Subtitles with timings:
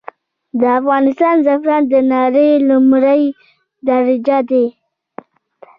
[0.59, 3.21] د افغانستان زعفران د نړې لمړی
[3.87, 4.65] درجه دي.